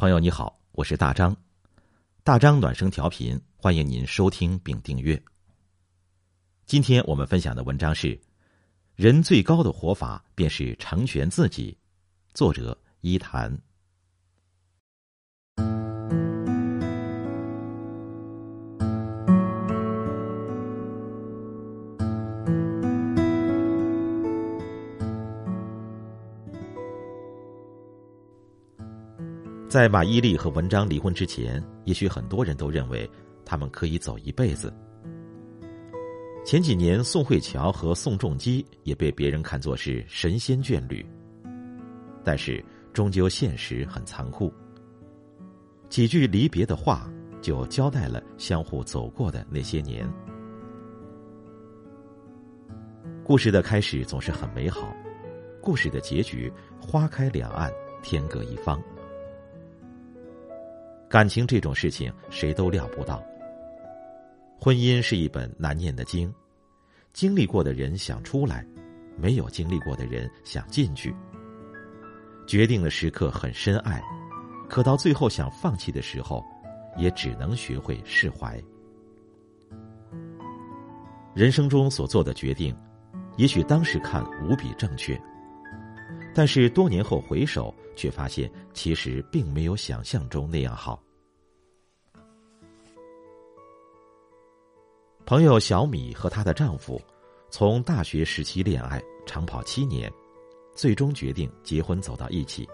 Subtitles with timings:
[0.00, 1.36] 朋友你好，我是大张，
[2.24, 5.22] 大张暖声调频，欢迎您收听并订阅。
[6.64, 8.18] 今天我们分享的文章是：
[8.96, 11.76] 人最高的活法便是成全自己。
[12.32, 13.54] 作者一谈。
[29.70, 33.08] 在马伊琍和文章离婚之前，也许很多人都认为
[33.44, 34.74] 他们可以走一辈子。
[36.44, 41.06] 前几年，宋慧乔和宋仲基也被别人看作是神仙眷侣。
[42.24, 44.52] 但是，终究现实很残酷。
[45.88, 47.08] 几句离别的话，
[47.40, 50.04] 就交代了相互走过的那些年。
[53.22, 54.92] 故事的开始总是很美好，
[55.62, 58.82] 故事的结局花开两岸，天各一方。
[61.10, 63.20] 感情这种事情，谁都料不到。
[64.60, 66.32] 婚姻是一本难念的经，
[67.12, 68.64] 经历过的人想出来，
[69.16, 71.12] 没有经历过的人想进去。
[72.46, 74.00] 决定的时刻很深爱，
[74.68, 76.46] 可到最后想放弃的时候，
[76.96, 78.62] 也只能学会释怀。
[81.34, 82.72] 人生中所做的决定，
[83.36, 85.20] 也许当时看无比正确，
[86.40, 87.74] 但是多年后回首。
[87.94, 91.02] 却发现，其实并没有想象中那样好。
[95.26, 96.98] 朋友小米和她的丈夫，
[97.50, 100.10] 从大学时期恋爱，长跑七年，
[100.74, 102.66] 最终决定结婚走到一起。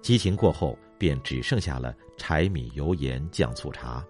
[0.00, 4.04] 激情过后，便只剩下了柴米油盐酱醋茶。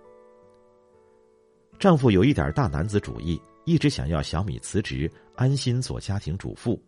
[1.79, 6.83] 丈夫有一点大男子主义，一直想要小米辞职，安心做家庭主妇。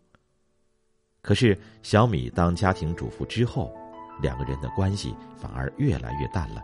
[1.25, 3.75] 可是小米当家庭主妇之后，
[4.21, 6.63] 两个人的关系反而越来越淡了。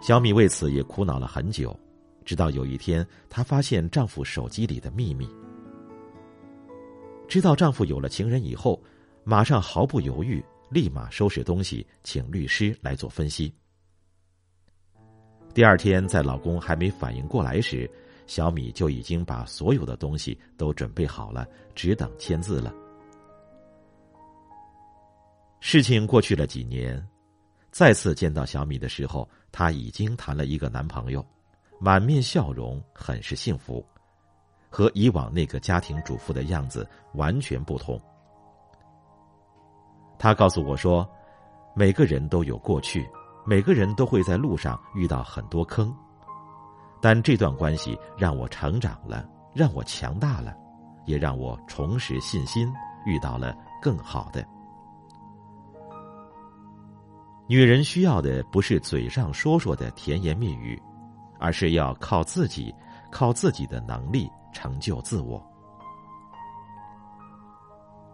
[0.00, 1.76] 小米为此也苦恼了很久，
[2.24, 5.28] 直到有一天，她发现丈夫手机里的秘密。
[7.26, 8.80] 知道丈夫有了情人以后，
[9.24, 10.40] 马上毫不犹豫，
[10.70, 13.52] 立马收拾东西，请律师来做分析。
[15.52, 17.90] 第二天，在老公还没反应过来时。
[18.26, 22.72] 小米就已经把所有的东西都准备好了，只等签字了。
[25.60, 27.00] 事情过去了几年，
[27.70, 31.24] 再次见到小米的时候，她已经谈了一个男朋友，
[31.78, 33.84] 满面笑容，很是幸福，
[34.68, 38.00] 和以往那个家庭主妇的样子完全不同。
[40.18, 41.08] 他告诉我说
[41.74, 43.08] ：“每个人都有过去，
[43.44, 45.92] 每个人都会在路上遇到很多坑。”
[47.02, 50.56] 但这段关系让我成长了，让我强大了，
[51.04, 52.72] 也让我重拾信心，
[53.04, 54.46] 遇到了更好的。
[57.48, 60.80] 女人需要的不是嘴上说说的甜言蜜语，
[61.40, 62.72] 而是要靠自己，
[63.10, 65.44] 靠自己的能力成就自我。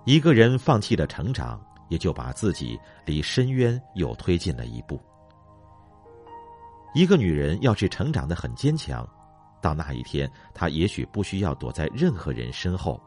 [0.06, 4.98] 一个人放弃了成长，也就把自己离深渊又推进了一步。
[6.94, 9.06] 一个女人要是成长的很坚强，
[9.60, 13.00] 到那一天，她也许不需要躲在任何人身后，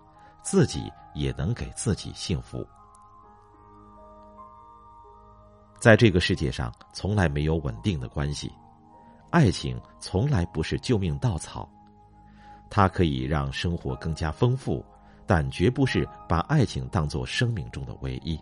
[0.43, 2.65] 自己也能给自己幸福。
[5.79, 8.53] 在这个世界上，从来没有稳定的关系，
[9.31, 11.67] 爱情从来不是救命稻草，
[12.69, 14.85] 它可以让生活更加丰富，
[15.25, 18.39] 但绝不是把爱情当做生命中的唯一。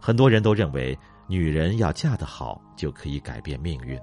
[0.00, 0.98] 很多人都认为。
[1.30, 3.96] 女人要嫁得好，就可以改变命运。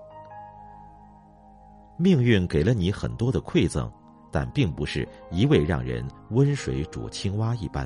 [1.98, 3.92] 命运给了你很多的馈赠，
[4.32, 7.86] 但并不是一味让人温水煮青蛙一般。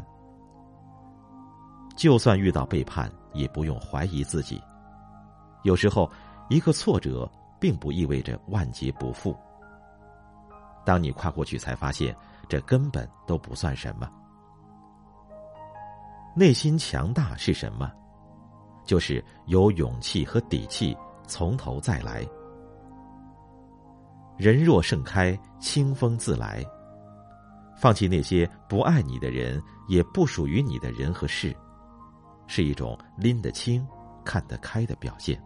[1.95, 4.61] 就算遇到背叛，也不用怀疑自己。
[5.63, 6.07] 有时候，
[6.47, 7.28] 一个挫折
[7.59, 9.35] 并不意味着万劫不复。
[10.85, 12.16] 当你跨过去，才发现
[12.47, 14.07] 这根本都不算什么。
[16.35, 17.91] 内心强大是什么？
[18.91, 20.93] 就是有勇气和底气，
[21.26, 22.28] 从头再来。
[24.35, 26.61] 人若盛开，清风自来。
[27.78, 31.55] 放弃那些不爱你的人，也不属于你的人和事，
[32.47, 33.88] 是一种拎得清、
[34.26, 35.41] 看得开的表现。